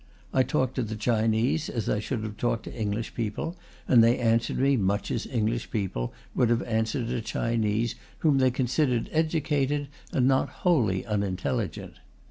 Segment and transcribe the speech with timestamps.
[0.33, 3.55] I talked to the Chinese as I should have talked to English people,
[3.87, 7.93] and they answered me much as English people would have answered a Chinese
[8.25, 11.99] whom they considered educated and not wholly unintelligent.